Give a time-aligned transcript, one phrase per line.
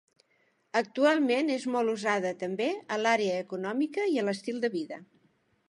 [0.79, 5.03] Actualment és molt usada també a l'àrea econòmica i a l'estil de vida.